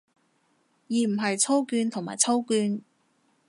[0.89, 2.81] 而唔係操卷同埋操卷